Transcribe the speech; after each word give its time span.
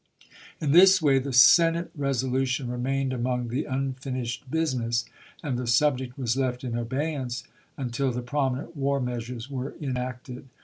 In 0.59 0.71
this 0.71 0.99
way 0.99 1.19
the 1.19 1.31
Senate 1.31 1.91
resolution 1.95 2.71
remained 2.71 3.13
among 3.13 3.49
the 3.49 3.65
unfinished 3.65 4.49
business, 4.49 5.05
and 5.43 5.59
the 5.59 5.67
subject 5.67 6.17
was 6.17 6.35
left 6.35 6.63
in 6.63 6.75
abeyance 6.75 7.43
until 7.77 8.11
the 8.11 8.23
prominent 8.23 8.75
war 8.75 8.99
measures 8.99 9.47
were 9.47 9.75
enacted. 9.79 10.47